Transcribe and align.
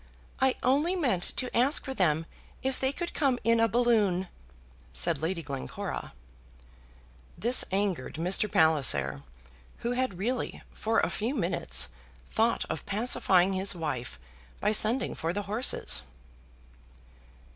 "I 0.39 0.55
only 0.63 0.95
meant 0.95 1.21
to 1.37 1.55
ask 1.55 1.85
for 1.85 1.93
them 1.93 2.25
if 2.63 2.79
they 2.79 2.91
could 2.91 3.13
come 3.13 3.37
in 3.43 3.59
a 3.59 3.67
balloon," 3.67 4.29
said 4.93 5.21
Lady 5.21 5.43
Glencora. 5.43 6.13
This 7.37 7.63
angered 7.71 8.15
Mr. 8.15 8.51
Palliser, 8.51 9.21
who 9.85 9.91
had 9.91 10.17
really, 10.17 10.63
for 10.73 10.99
a 11.01 11.11
few 11.11 11.35
minutes, 11.35 11.89
thought 12.31 12.65
of 12.67 12.83
pacifying 12.87 13.53
his 13.53 13.75
wife 13.75 14.17
by 14.59 14.71
sending 14.71 15.13
for 15.13 15.33
the 15.33 15.43
horses. 15.43 16.01